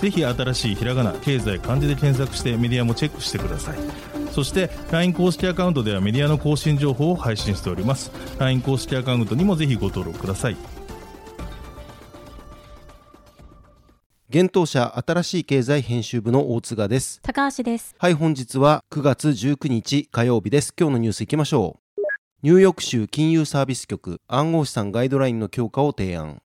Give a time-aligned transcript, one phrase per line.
[0.00, 3.78] ぜひ新しいひらがな経済漢字で検索してメディアもチェックしてください。
[4.32, 8.10] そして LINE 公式アカウントではメディアの更新情報を配信しております。
[8.38, 10.56] LINE 公式アカウントにもぜひご登録ください。
[14.28, 17.20] 現当社新しい経済編集部の大津賀です。
[17.22, 17.94] 高橋です。
[17.98, 20.74] はい本日は9月19日火曜日です。
[20.78, 22.02] 今日のニュースいきましょう。
[22.42, 26.42] ニューヨーク州金融サービス局暗号資産ガイドラインの強化を提案。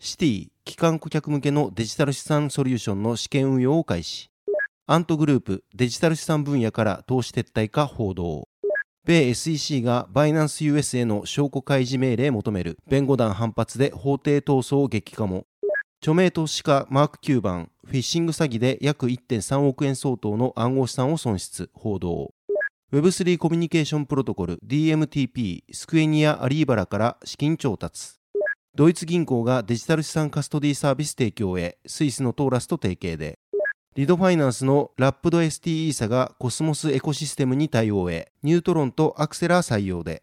[0.00, 4.30] シティ機関顧客向けのデジタル資産ソリューションの試験運用を開始。
[4.86, 8.46] アントグループデジタル資産分野から投資撤退か報道。
[9.04, 12.78] 米 SEC がバイナンス US への証拠開示命令求める。
[12.88, 15.44] 弁護団反発で法廷闘争激化も。
[16.00, 21.68] 著名投資家マーク9番フィッシング詐欺で約1.3億円相当の暗号資産を損失。
[21.74, 22.32] 報道。
[22.92, 28.19] Web3 コミュニケーションプロトコル DMTP スクエニア・アリーバラから資金調達。
[28.74, 33.38] ドイツ銀行がデジタル資産カストディサービス提供へスイスのトーラスと提携で
[33.96, 40.22] リドファイナンスのラップド ST イーサがコスモスエコシステムに対応へ、ニュートロンとアクセラー採用で、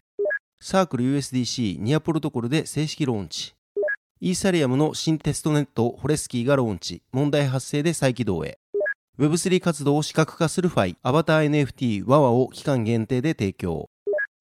[0.58, 3.54] サークル USDC ニアプロトコルで正式ローンチ。
[4.20, 8.58] イーサリアムの新テストネットホレスキーがローンチ、問題発生で再起動へ。
[9.18, 13.90] Web3 活動を視覚化するファイ、アバター NFT ワワを期間限定で提供。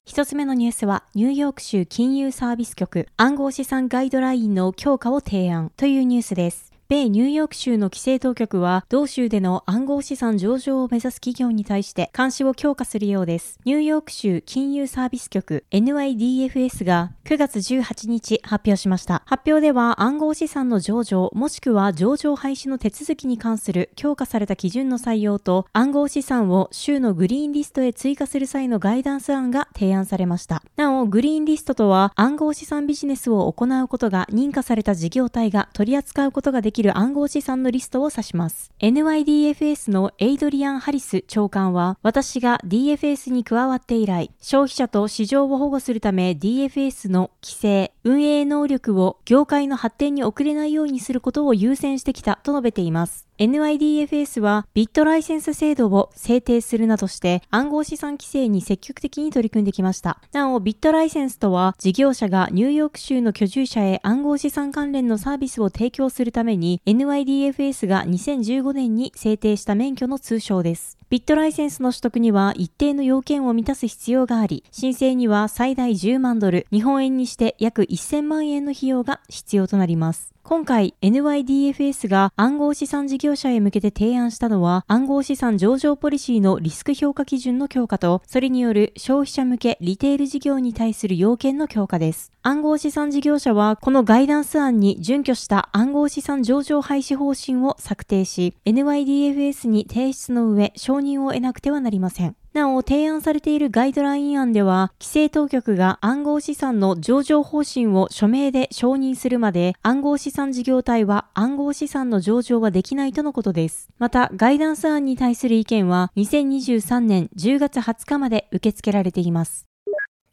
[0.07, 6.76] 一つ目のニュースは、ニューヨーク州金融サービス局暗号資産ガイドラインの強化を提案というニュースです。
[6.89, 13.59] 米ニューヨーク州の規制当局は、同州での暗号資産上場を目指す企業に対して監視を強化するようです。
[13.65, 19.21] ニューヨーク州金融サービス局 NYDFS が9月18日発表しました。
[19.25, 30.63] 発表では暗号資産の上場もしくは上場廃止の手続きに関する強化された基準の採用と暗号資産を州のグリーンリストへ追加する際のガイダンス案が提案されました。
[30.77, 38.71] なお、グリーンリストとは暗号資産ビジネスを行うことが認可された事業体が取り扱うことができる暗号資産のリストを指します。
[38.79, 53.26] NYDFS のエイドリアン・ハリス長官は私が DFS に加わって以来、消費者と市場を保護するため DFS の規制、運営能力を業界の発展に遅れないようにすることを優先してきたと述べています。
[53.39, 60.19] NYDFS はビットライセンス制度を制定するなどして暗号資産規制に積極的に取り組んできました。
[60.31, 70.97] なお、ビットライセンスとは事業者がニューヨーク州の居住者へ暗号資産関連のサービスを提供するために NYDFS が2015年に制定した免許の通称です。
[71.09, 80.37] ビットライセンスの取得には一定の要件を満たす必要があり、申請には最大10万ドル、日本円にして約1000万円の費用が必要となります。
[80.47, 92.31] 今回 NYDFS が暗号資産事業者へ向けて提案したのは暗号資産上場ポリシーのリスク評価基準の強化とそれによる消費者向けリテール事業に対する要件の強化です。
[92.43, 102.35] 暗号資産事業者はこのガイダンス案に準拠した暗号資産上場廃止方針を策定し NYDFS に提出の上承承認を得なくてはなりません。
[102.53, 113.89] なお、提案されているガイドライン案では、規制当局が暗号資産の上場方針を書面で承認するまで、暗号資産事業体は暗号資産の上場はできないとのことです。
[113.99, 119.66] また、ガイダンス案に対する意見は、2023年10月20日まで受け付けられています。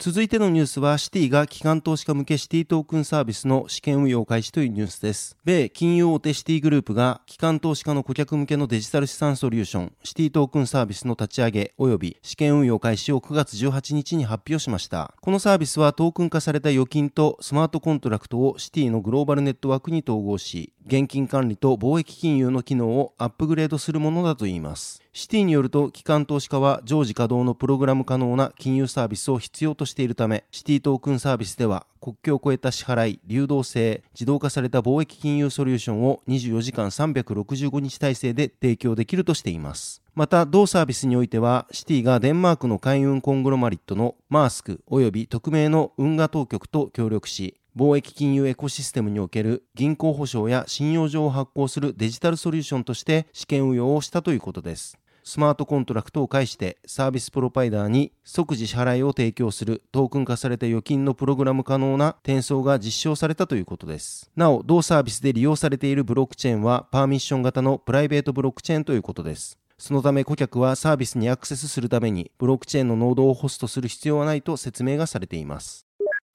[0.05, 5.35] 続いてのニュースは、シティが機関投資家向けシティトークンサービスの試験運用開始というニュースです。
[5.47, 15.15] 米金融大手シティグループが機関投資家の顧客向けのデジタル資産ソリューション、シティトークンサービスの立ち上げ及び試験運用開始を9月18日に発表しました。
[15.23, 25.04] このサービスはトークン化された預金とスマートコントラクトをシティのグローバルネットワークに統合し、現金管理と貿易金融の機能をアップグレードするものだといいます。
[25.17, 40.03] シティによると、機関投資家は常時稼働のプログラム可能な金融サービスを必要としているため、シティトークンサービスでは、国境を越えた支払い、流動性、自動化された貿易金融ソリューションを24時間365日体制で提供できるとしています。
[40.17, 54.97] また、同サービスにおいては、シティがデンマークの海運コングロマリットのマースク及び匿名の運河当局と協力し、貿易金融エコシステムにおける銀行保証や信用状を発行するデジタルソリューションとして試験運用をしたということです。
[55.27, 64.31] スマートコントラクトを介してサービスプロバイダーに即時支払いを提供するトークン化された預金のプログラム可能な転送が実証されたということです。
[64.37, 69.59] なお、同サービスで利用されているブロックチェーンはパーミッション型のプライベートブロックチェーンということです。
[69.79, 75.87] そのため顧客はサービスにアクセスするためにブロックチェーンのノードをホストする必要はないと説明がされています。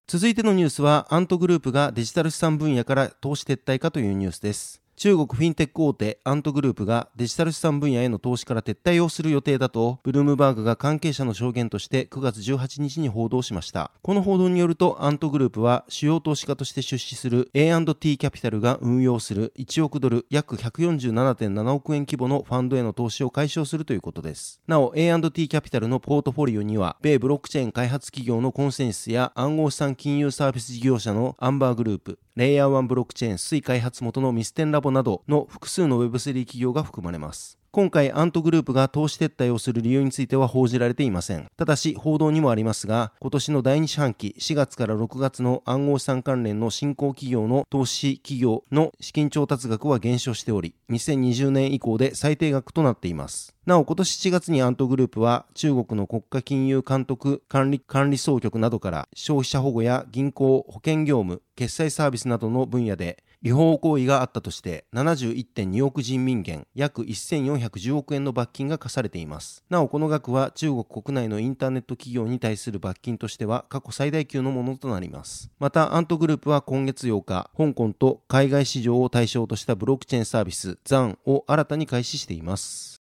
[0.07, 4.81] 続いてのニュースは、アントグループがデジタル資産分野から投資撤退かというニュースです。
[4.99, 13.91] 中国フィンテック大手アントグループがデジタル資産分野への投資から撤退をする予定だと、ブルームバーグが関係者の証言として9月18日に報道しました。
[14.01, 24.59] この報道によると、アントグループは主要投資家として出資する A&T キャピタルが運用する1億ドル約147.7億円規模のファンドへの投資を解消するということです。
[24.67, 37.58] なお、A&T キャピタルのポートフォリオには、米ブロックチェーン開発企業のコンセンスや暗号資産金融サービス事業者のアンバーグループ、レイヤー1ブロックチェーン水開発元のミステンラボなどの複数の Web3 企業が含まれます。
[37.71, 41.45] 今回アントグループが投資撤退をする理由については報じられていません。
[41.55, 53.55] ただし報道にもありますが、今年の第2四半期4月から6月の暗号資産関連の新興企業の投資企業の資金調達額は減少しており、2020年以降で最低額となっています。
[53.67, 69.63] なお、今年7月にアントグループは中国の国家金融監督管理管理総局などから消費者保護や銀行、保険業務、決済サービスなどの分野で違法行為があったとして71.2億人民元約1410億円の罰金が課されています。
[69.69, 75.49] なおこの額は中国国内のインターネット企業に対する罰金としては過去最大級のものとなります。
[75.57, 82.98] またアントグループは今月8日香港と海外市場を対象としたブロックチェーンサービスザンを新たに開始しています。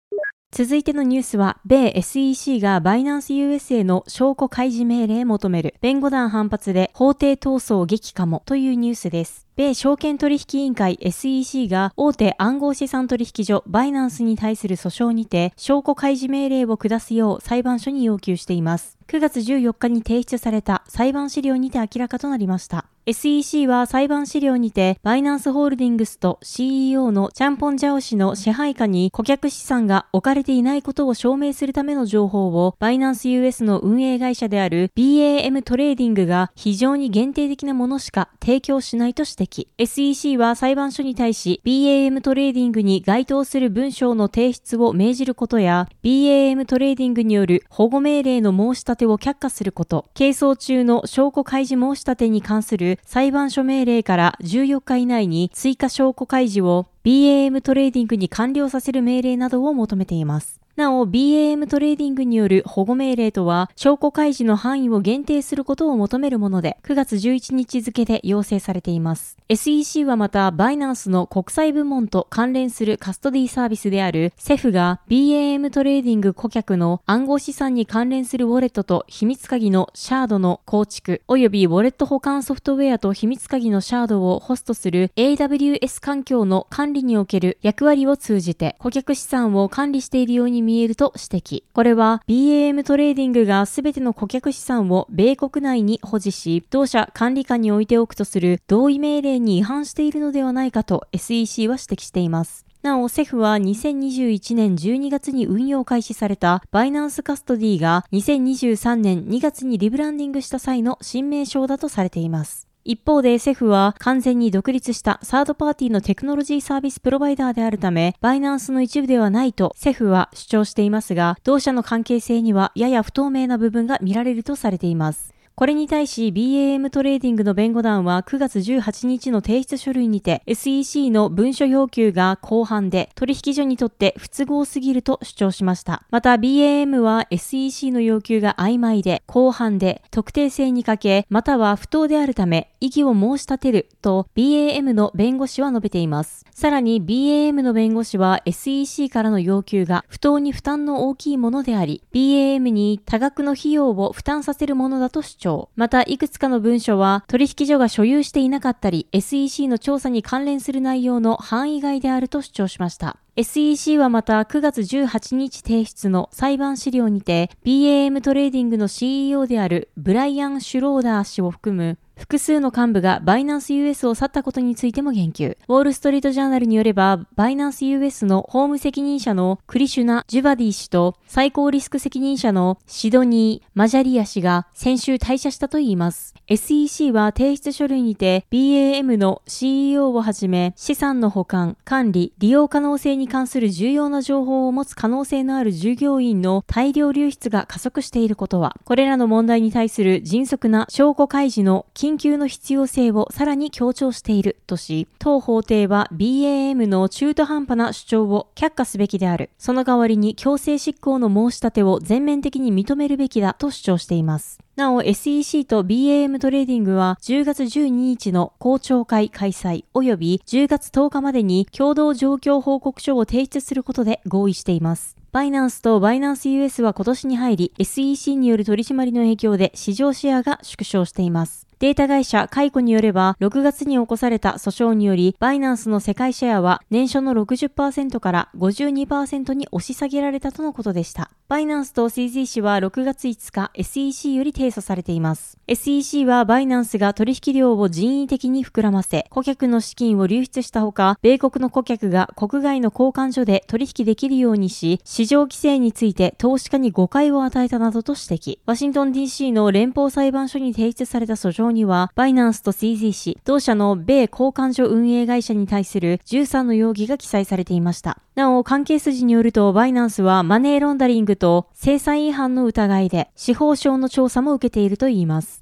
[0.56, 9.46] 続いてのニュースは、米 SEC がバイナンス USA の証拠開示命令求める、弁護団反発で法廷闘争激化もというニュースです。
[9.56, 18.96] 米証券取引委員会 SEC が大手暗号資産取引所バイナンスに対する訴訟にて証拠開示命令を下すよう裁判所に要求しています。
[19.08, 22.86] 9月14日に提出された裁判資料にて明らかとなりました。
[23.08, 39.68] SEC は裁判資料にて、バイナンスホールディングスと CEO のチャンポンジャオ氏の支配下に顧客資産が置かれていないことを証明するための情報を、バイナンス US の運営会社である BAM トレーディングが非常に限定的なものしか提供しないと指摘。
[39.78, 60.60] SEC は裁判所に対し、BAM トレーディングに該当する文章の提出を命じることや、BAM トレーディングによる保護命令の申し立てを却下すること、係争中の証拠開示申し立てに関する裁判所命令から14日以内に追加証拠開示を BAM トレーディングに完了させる命令などを求めています。
[60.76, 69.38] なお、BAM トレーディングによる保護命令とは、証拠開示の範囲を限定することを求めるもので、9月11日付で要請されています。
[69.48, 91.62] SEC はまた、バイナンスの国際部門と関連するカストディサービスである、 Ceffu が BAM トレーディング顧客の暗号資産に関連するウォレットと秘密鍵のシャードの構築、及びウォレット保管ソフトウェアと秘密鍵のシャードをホストする AWS 環境の管理における役割を通じて、顧客資産を管理しているように見えると指摘。
[91.72, 102.66] これは BAM トレーディングがすべての顧客資産を米国内に保持し、同社管理下に置いておくとする同意命令に違反しているのではないかと SEC は指摘しています。
[102.82, 112.65] なお、 Ceffu は2021年12月に運用開始されたバイナンスカストディが2023年2月にリブランディングした際の新名称だとされています。
[112.88, 125.35] 一方で Ceffu は完全に独立したサードパーティーのテクノロジーサービスプロバイダーであるため、バイナンスの一部ではないと Ceffu は主張していますが、同社の関係性にはやや不透明な部分が見られるとされています。
[125.58, 136.02] これに対し BAM トレーディングの弁護団は9月18日の提出書類にて SEC の文書要求が広範で取引所にとって不都合すぎると主張しました。
[136.10, 146.44] また BAM は SEC の要求が曖昧で広範で特定性に欠けまたは不当であるため異議を申し立てると BAM の弁護士は述べています。
[146.50, 155.45] さらに BAM の弁護士は SEC からの要求が不当に負担の大きいものであり BAM に多額の費用を負担させるものだと主張
[155.76, 163.18] また、いくつかの文書は取引所が所有していなかったり、SEC の調査に関連する内容の範囲外であると主張しました。
[163.36, 175.58] SEC はまた9月18日提出の裁判資料にて BAM トレーディングの CEO であるブライアン・シュローダー氏を含む複数の幹部がバイナンス US を去ったことについても言及。
[175.68, 186.34] ウォールストリートジャーナルによれば、バイナンス US の法務責任者のクリシュナ・ジュバディ氏と最高リスク責任者のシドニー・マジャリア氏が先週退社したといいます。
[186.48, 209.50] SEC は提出書類にて BAM の CEO をはじめ資産の保管、管理、利用可能性に関する重要な情報を持つ可能性のある従業員の大量流出が加速していることは、これらの問題に対する迅速な証拠開示の機緊急の必要性をさらに強調しているとし、当法廷は BAM の中途半端な主張を却下すべきである。
[209.58, 214.60] その代わりに強制執行の申し立てを全面的に認めるべきだと主張しています。
[214.76, 225.16] なお SEC と BAM トレーディングは10月12日の公聴会開催及び10月10日までに共同状況報告書を提出することで合意しています。
[225.32, 231.65] バイナンスとバイナンス US は今年に入り SEC による取締りの影響で市場シェアが縮小しています。
[231.78, 241.30] データ会社 Kaiko によれば、6月に起こされた訴訟により、バイナンスの世界シェアは年初の60%から52%に押し下げられたとのことでした。
[241.48, 245.58] バイナンスと CZ 氏は6月5日 SEC より提訴されています。
[245.68, 258.58] SEC はバイナンスが取引量を人為的に膨らませ、顧客の資金を流出したほか、米国の顧客が国外の交換所で取引できるようにし、市場規制について投資家に誤解を与えたなどと指摘。
[258.64, 268.18] ワシントン DC の連邦裁判所に提出された訴訟状には、バイナンスと CZ 氏、同社の米交換所運営会社に対する13の容疑が記載されていました。
[268.34, 275.60] なお、関係筋によると、バイナンスはマネーロンダリングと制裁違反の疑いで、司法省の調査も受けているといいます。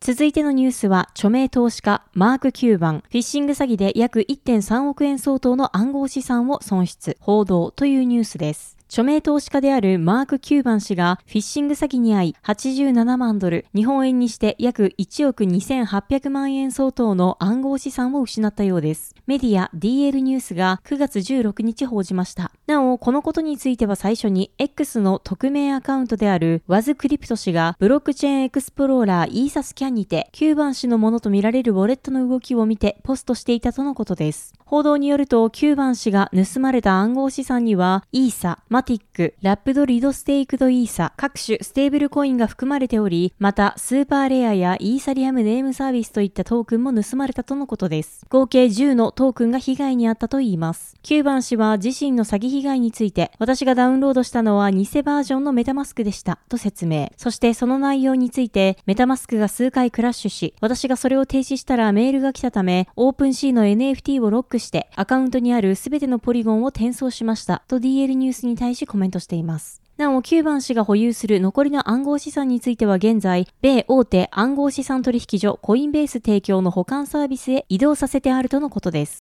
[0.00, 8.75] 続いてのニュースは、著名投資家、マーク・キューバン、フィッシング詐欺で約1.3億円相当の暗号資産を損失、報道というニュースです。
[8.88, 19.14] 著名投資家であるマーク・キューバン氏がフィッシング詐欺に遭い87万ドル、日本円にして約1億2800万円相当の暗号資産を失ったようです。
[19.26, 22.52] メディア DL ニュースが9月16日報じました。
[22.68, 34.54] なお、このことについては最初に X の匿名アカウントであるワズクリプト氏がブロックチェーンエクスプローラーイーサスキャンにてキューバン氏のものとみられるウォレットの動きを見てポストしていたとのことです。
[34.66, 48.26] 報道によると、キューバン氏が盗まれた暗号資産には、イーサ、マティック、ラップドリドステークドイーサ、各種ステーブルコインが含まれており、また、スーパーレアやイーサリアムネームサービスといったトークンも盗まれたとのことです。
[48.28, 50.94] 合計10のトークンが被害に遭ったといいます。
[51.00, 57.10] キューバン氏は自身の詐欺被害について、私がダウンロードしたのは偽バージョンのメタマスクでした、と説明。
[57.16, 69.82] そしてその内容について、メタマスクが数回クラッシュし、私がそれを停止したらメールが来たため、 OpenSea の NFT をロックして、アカウントにあるすべてのポリゴンを転送しましたと DL ニュースに対しコメントしています。
[69.96, 79.25] なお、キューバン氏が保有する残りの暗号資産については現在、米大手暗号資産取引所コインベース提供の保管サービスへ移動させてあるとのことです。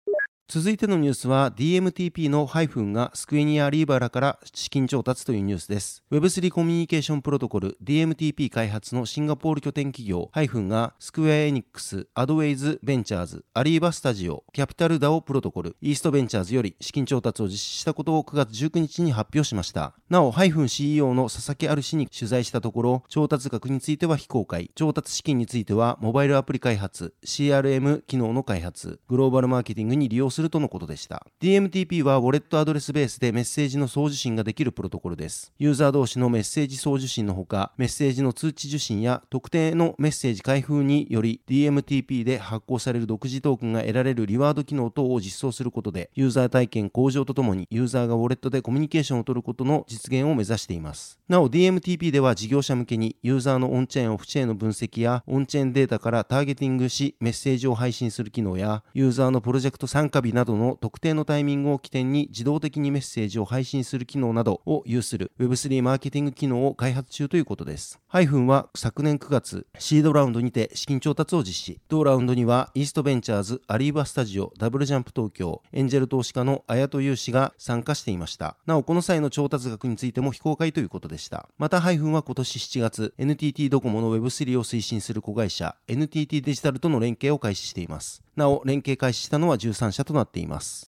[0.49, 6.05] 続いてのニュースは DMTP のハイフンがスクエニ、アリーバらから資金調達というニュースです。
[6.13, 19.95] Web3 コミュニケーションプロトコル DMTP 開発のシンガポール拠点企業ハイフンがスクエア・エニックス、アドウェイズ・ベンチャーズ、アリーバ・スタジオ、キャピタル・ダオ・プロトコル、イースト・ベンチャーズより資金調達を実施したことを9月19日に発表しました。
[20.09, 31.27] なお、ハイフン CEO の佐々木ある氏に取材したところ、調達額については非公開、調達資金についてはモバイルアプリ開発、CRM 機能の開発、グローバルマーケティングに利用するするとのことでした。。
[31.41, 35.53] DMTP はウォレットアドレスベースでメッセージの送受信ができるプロトコルです。
[35.59, 51.19] ユーザー同士のメッセージ送受信のほか、メッセージの通知受信や特定のメッセージ開封により DMTP で発行される独自トークンが得られるリワード機能等を実装することで、ユーザー体験向上とともにユーザーがウォレットでコミュニケーションを取ることの実現を目指しています。
[51.29, 67.99] なお DMTP では事業者向けにユーザーのオンチェーンオフチェーンの分析やオンチェーンデータからターゲティングしメッセージを配信する機能やユーザーのプロジェクト参加日などの特定のタイミングを起点に自動的にメッセージを配信する機能などを有する Web3 マーケティング機能を開発中ということです。
[68.09, 71.81] ハイフンは昨年9月、シードラウンドにて資金調達を実施。
[71.89, 78.57] 同ラウンドにはイーストベンチャーズ、アリーバスタジオ、ダブルジャンプ東京、エンジェル投資家の綾戸優氏が参加していました。
[78.67, 81.49] なお、この際の調達額についても非公開ということでした。
[81.59, 88.26] また、ハイフンは今年7月、NTT ドコモの Web3 を推進する子会社、NTT デジタルとの連携を開始しています。
[88.37, 90.91] なお、連携開始したのは13社となっています。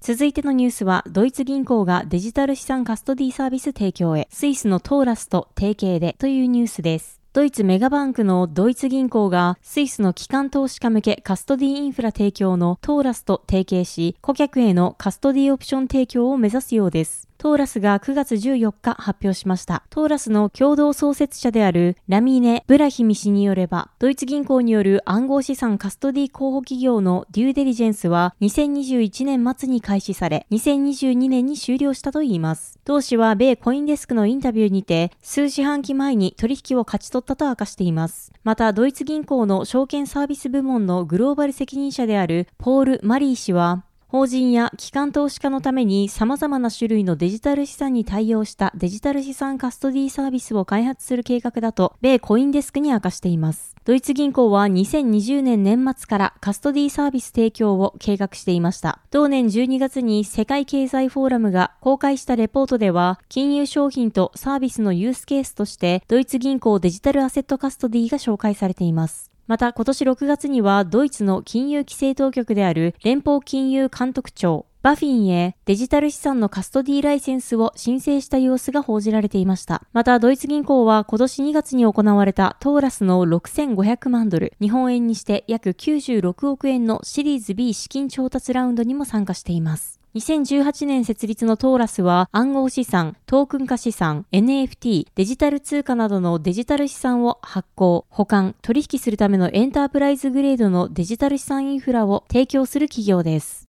[0.00, 7.22] 続いてのニュースは、ドイツ銀行がデジタル資産カストディサービス提供へ、スイスのトーラスと提携でというニュースです。
[7.34, 17.30] ドイツメガバンクのドイツ銀行がスイスの機関投資家向けカストディインフラ提供のトーラスと提携し、顧客へのカストディオプション提供を目指すようです。
[17.42, 19.82] トーラスが9月14日発表しました。
[19.90, 32.78] トーラスの共同創設者であるラミーネ・ブラヒミ氏によれば、ドイツ銀行による暗号資産カストディ候補企業のデューデリジェンスは2021年末に開始され、2022年に終了したといいます。
[32.84, 38.30] 同氏は米コインデスクのインタビューにて、数四半期前に取引を勝ち取ったと明かしています。
[38.44, 43.82] また、ドイツ銀行の証券サービス部門のグローバル責任者であるポール・マリー氏は、
[44.12, 53.74] 法人や機関投資家のために様々な種類のデジタル資産に対応したデジタル資産カストディサービスを開発する計画だと、米コインデスクに明かしています。
[53.86, 59.00] ドイツ銀行は2020年年末からカストディサービス提供を計画していました。
[59.10, 69.31] 同年12月に世界経済フォーラムが公開したレポートでは、金融商品とサービスのユースケースとして、ドイツ銀行デジタルアセットカストディが紹介されています。
[69.52, 79.82] また今年6月にはドイツの金融規制当局である連邦金融監督庁バフィンへデジタル資産のカストディライセンスを申請した様子が報じられていました。
[79.92, 90.01] また、ドイツ銀行は今年2月に行われたトーラスの6500万ドル、日本円にして約96億円のシリーズ B 資金調達ラウンドにも参加しています。
[90.14, 103.64] 2018年設立のトーラスは暗号資産、トークン化資産、NFT、デジタル通貨などのデジタル資産を発行、保管、取引するためのエンタープライズグレードのデジタル資産インフラを提供する企業です。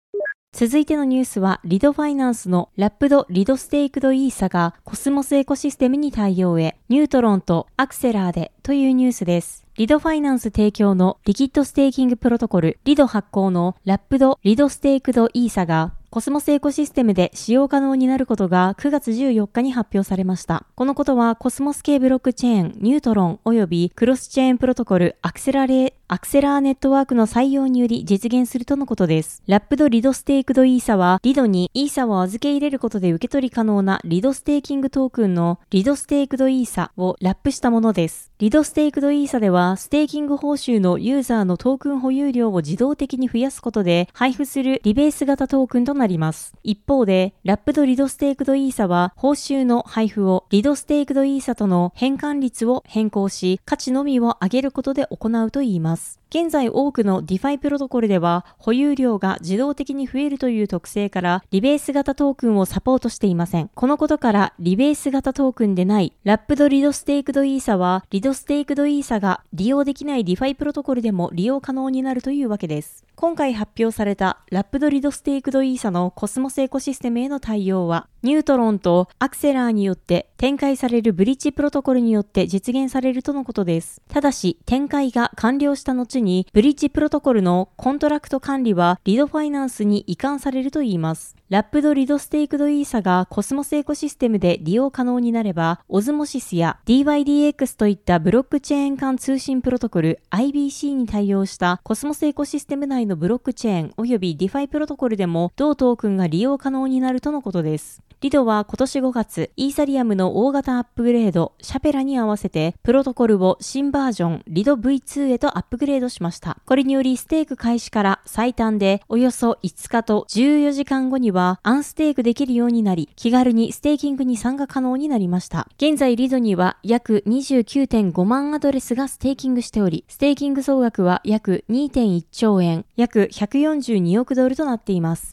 [0.52, 9.64] 続いてのニュースは、リドファイナンスのラップド・リドステークド・イーサがコスモスエコシステムに対応へ、ニュートロンとアクセラーでというニュースです。
[9.78, 20.66] リドファイナンス提供のリキッドステーキングプロトコル、リド発行のラップド・リドステークド・イーサがコスモスエコシステムで使用可能になることが9月14日に発表されました。
[20.76, 29.42] このことはコスモス系ブロックチェーン、ニュートロン及びクロスチェーンプロトコル、アクセラレーアクセラーネットワークの採用により実現するとのことです。
[29.48, 38.30] ラップドリドステークドイーサは、リドにイーサを預け入れることで受け取り可能なリドステーキングトークンのリドステークドイーサをラップしたものです。
[38.40, 46.54] リドステークドイーサでは、ステーキング報酬のユーザーのトークン保有量を自動的に増やすことで配布するリベース型トークンとなります。
[46.62, 56.01] 一方で、ラップドリドステークドイーサは、報酬の配布をリドステークドイーサとの変換率を変更し、価値のみを上げることで行うといいます。
[56.02, 56.21] ます。
[56.34, 63.70] 現在多くの DeFi プロトコルでは保有量が自動的に増えるという特性からリベース型トークンをサポートしていません。
[63.76, 73.04] このことからリベース型トークンでないラップドリドステークドイーサはリドステークドイーサが利用できない DeFi プロトコルでも利用可能になるというわけです。
[73.22, 84.02] 今回発表されたラップドリドステークドイーサのコスモスエコシステムへの対応は、ニュートロンとアクセラーによって展開されるブリッジプロトコルによって実現されるとのことです。
[84.10, 91.36] ただし、展開が完了した後に、ブリッジプロトコルのコントラクト管理はリドファイナンスに移管されるといいます。
[91.50, 108.02] ラップドリドステークドイーサがコスモスエコシステムで利用可能になれば、オズモシスや DYDX といったブロックチェーン間通信プロトコル IBC に対応したコスモスエコシステム内のブロックチェーン及び DeFi プロトコルでも同トークンが利用可能になるとのことです。
[108.22, 116.58] リドは今年5月、イーサリアムの大型アップグレード、シャペラに合わせて、プロトコルを新バージョン、リド V2 へとアップグレードしました。
[116.68, 125.68] これにより、ステーク開始から最短で、およそ5日と14時間後には、アンステークできるようになり、気軽にステーキングに参加可能になりました。
[125.78, 135.32] 現在、リドには約29.5万アドレスがステーキングしており、ステーキング総額は約2.1兆円、約142億ドルとなっています。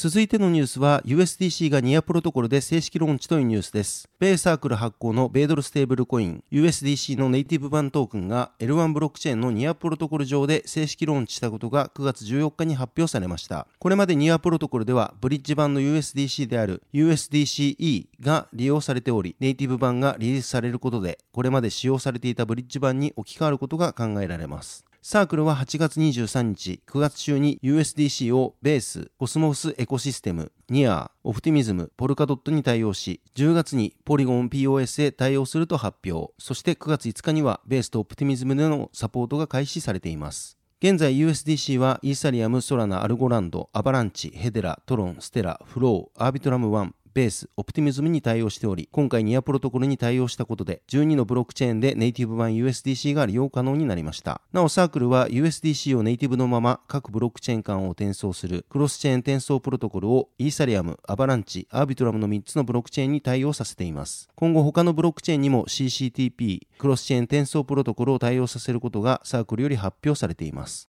[0.00, 4.08] 続いてのニュースは USDC がニアプロトコルで正式ローンチというニュースです。
[4.20, 13.66] 米サークル発行の米ドルステーブルコイン USDC のネイティブ版トークンが L1 ブロックチェーンのニアプロトコル上で正式ローンチしたことが9月14日に発表されました。
[13.80, 24.87] これまでニアプロトコルではブリッジ版の USDC である USDCE が利用されており、ネイティブ版がリリースされることで、これまで使用されていたブリッジ版に置き換わることが考えられます。
[25.10, 36.34] サークルは8月23日、9月中に USDC をベース、コスモスエコシステム、ニア、オプティミズム、ポルカドットに対応し、10月にポリゴン POS へ対応すると発表。
[36.36, 40.58] そして9月5日にはベースとオプティミズムでのサポートが開始されています。
[40.82, 54.40] 現在 USDC はイーサリアム、ソラナ、アルゴランド、アバランチ、ヘデラ、トロン、ステラ、フロー、アービトラム1、ベース、オプティミズムに対応しており、今回ニアプロトコルに対応したことで、12のブロックチェーンでネイティブ版 USDC が利用可能になりました。
[54.52, 64.28] なお、サークルは USDC をネイティブのまま各ブロックチェーン間を転送するクロスチェーン転送プロトコルをイーサリアム、アバランチ、アービトラムの3つのブロックチェーンに対応させています。
[64.34, 70.87] 今後他のブロックチェーンにも CCTP、クロスチェーン転送プロトコルを対応させることがサークルより発表されています。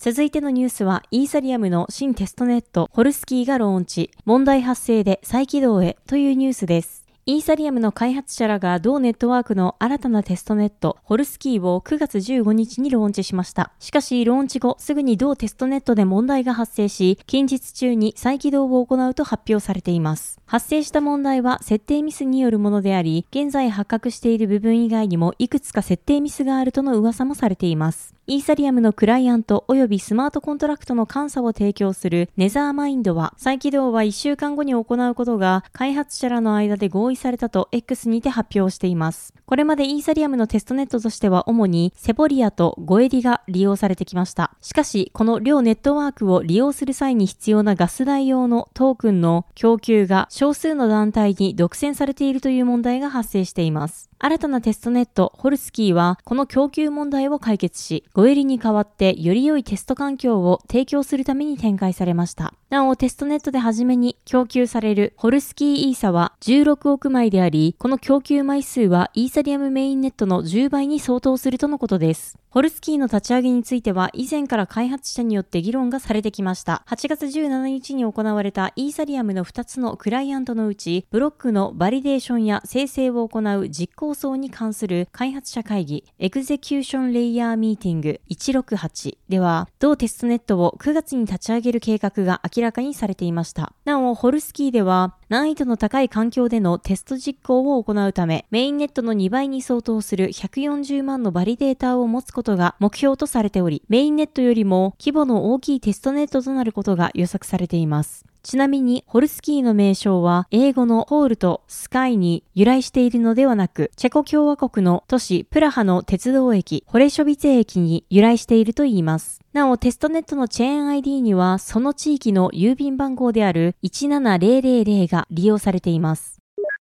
[0.00, 7.04] 続いてのニュースは、イーサリアムの新テストネット、ホルスキーがローンチ、問題発生で再起動へというニュースです。
[7.26, 13.72] イーサリアムの開発者らが同ネットワークの新たなテストネット、ホルスキーを9月15日にローンチしました。
[13.80, 20.38] しかし、ローンチ後、すぐに同テストネットで問題が発生し、近日中に再起動を行うと発表されています。
[20.46, 28.17] 発生した問題は設定ミスによるものであり、現在発覚している部分以外にもいくつか設定ミスがあるとの噂もされています。
[28.30, 39.32] イーサリアムのクライアント及びスマートコントラクトの監査を提供するネザーマインドは、再起動は1週間後に行うことが開発者らの間で合意されたと X にて発表しています。
[39.46, 44.54] これまでイーサリアムのテストネットとしては主にセボリアとゴエディが利用されてきました。
[44.60, 54.10] しかし、この両ネットワークを利用する際に必要なガス代用のトークンの供給が少数の団体に独占されているという問題が発生しています。
[54.20, 62.57] 新たなテストネット、ホルスキーは、この供給問題を解決し、ゴエリに代わってより良いテスト環境を提供するために展開されました。
[62.70, 72.36] なお、テストネットで初めに供給されるホルスキーイーサは16億枚であり、この供給枚数はイーサリアムメインネットの10倍に相当するとのことです。
[72.50, 76.82] ホルスキーの立ち上げについては以前から開発者によって議論がされてきました。
[76.88, 93.72] 8月17日に行われたイーサリアムの2つのクライアントのうち、ブロックのバリデーションや生成を行う実行層に関する開発者会議、エグゼキューションレイヤーミーティング168では、同テストネットを9月に立ち上げる計画が明らかにされていました。
[93.84, 108.27] なお、ホルスキーでは、難易度の高い環境でのテスト実行を行うため、メインネットの2倍に相当する140万のバリデータを持つことが目標とされており、メインネットよりも規模の大きいテストネットとなることが予測されています。
[108.42, 119.40] ちなみに、ホルスキーの名称は、英語のホールとスカイに由来しているのではなく、チェコ共和国の都市プラハの鉄道駅、ホレショビツェ駅に由来しているといいます。
[119.52, 126.37] なお、テストネットのチェーン ID には、その地域の郵便番号である17000が利用されています。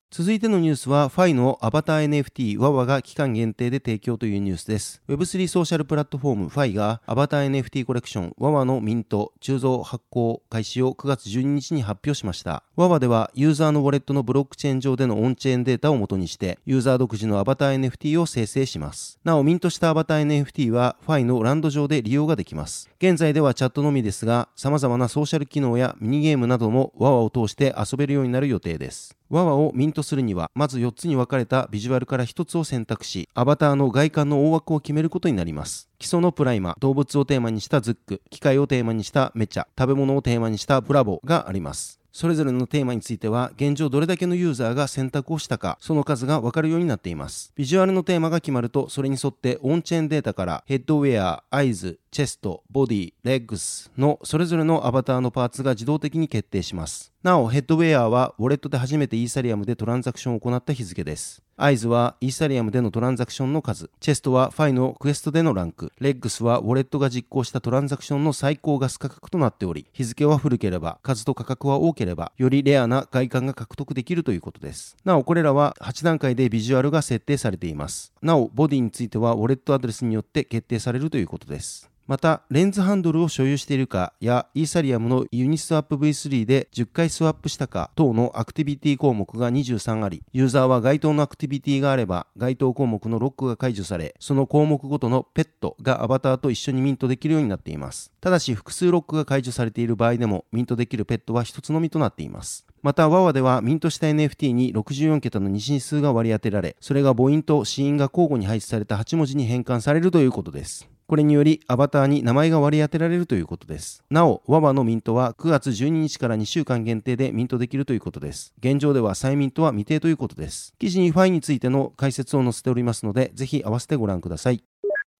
[0.09, 5.01] 続いてのニュースは、ファイのアバター NFT ワワが期間限定で提供というニュースです。
[5.09, 12.63] Web3 ソーシャルプラットフォームファイがアバター NFT コレクションワワのミント、鋳造発行開始を9月12日に発表しました。
[12.77, 19.19] ワワではユーザーのウォレットのブロックチェーン上でのオンチェーンデータを元にしてユーザー独自のアバター NFT を生成します。
[19.25, 22.89] なお、ミントしたアバター NFT はファイのランド上で利用ができます。
[22.99, 29.16] 現在ではチャットのみですが、様々なソーシャル機能やミニゲームなどもワワを通して遊べるようになる予定です。
[29.29, 35.89] ワワをミントするには、まず4つに分かれたビジュアルから1つを選択し、アバターの外観の大枠を決めることになります。
[35.99, 41.99] 基礎のプライマ、動物をテーマにしたズック、機械をテーマにしたメチャ、食べ物をテーマにしたブラボがあります。
[42.11, 47.51] それぞれのテーマについては、現状どれだけのユーザーが選択をしたか、その数が分かるようになっています。
[47.55, 57.13] ビジュアルのテーマが決まると、それに沿ってオンチェーンデータからヘッドウェア、 Eyes、Chest、ボディ、 Legs のそれぞれのアバターのパーツが自動的に決定します。
[57.23, 61.46] なお、ヘッドウェアはウォレットで初めてイーサリアムでトランザクションを行った日付です。
[61.59, 63.89] Eyes はイーサリアムでのトランザクションの数。
[63.99, 65.91] Chest はファイのクエストでのランク。
[65.99, 74.97] Legs はウォレットが実行したトランザクションの最高ガス価格となっており、日付は古ければ、数と価格は多ければ、よりレアな外観が獲得できるということです。
[75.03, 78.13] なお、これらは8段階でビジュアルが設定されています。
[78.21, 81.89] なお、ボディについてはウォレットアドレスによって決定されるということです。
[82.07, 98.13] また、レンズハンドルを所有しているかや、イーサリアムのユニスワップ V3 で10回スワップしたか等のアクティビティ項目が23あり、ユーザーは該当のアクティビティがあれば、該当項目のロックが解除され、その項目ごとのペットがアバターと一緒にミントできるようになっています。
[98.21, 102.65] ただし、複数ロックが解除されている場合でも、ミントできるペットは1つのみとなっています。
[102.83, 110.87] また、ワワではミントした NFT に64桁の二進数が割り当てられ、それが母音と子音が交互に配置された8文字に変換されるということです。
[111.07, 114.03] これによりアバターに名前が割り当てられるということです。
[114.09, 118.53] なお、ワバのミントは9月12日から2週間限定でミントできるということです。
[118.59, 120.73] 現状では再ミントは未定ということです。
[120.77, 124.61] 記事にファイについての解説を載せておりますので、ぜひ合わせてご覧ください。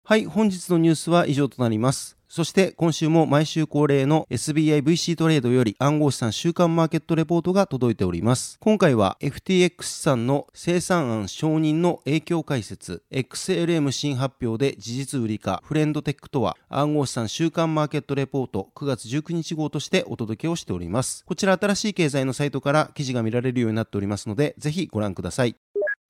[0.04, 2.17] はい、本日のニュースは以上となります。
[2.28, 8.58] そして今週も毎週恒例の SBIVC トレードより暗号資産週間マーケットレポートが届いております。
[8.60, 21.24] 今回は FTX 資産の生産案承認の影響解説、XLM 新発表で事実売りかフレンドテックとは暗号資産週間マーケットレポート9月19日号としてお届けをしております。
[21.24, 25.56] こちら新しい経済のサイトから記事が見られるようになっておりますので、ぜひご覧ください。